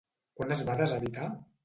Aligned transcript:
Quan 0.39 0.53
es 0.55 0.63
va 0.69 0.77
deshabitar? 0.81 1.29